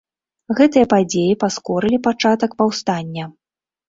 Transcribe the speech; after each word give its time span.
Гэтыя 0.59 0.85
падзеі 0.93 1.33
паскорылі 1.43 1.99
пачатак 2.07 2.51
паўстання. 2.63 3.27